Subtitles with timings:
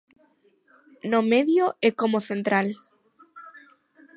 [1.11, 2.67] No medio e como central.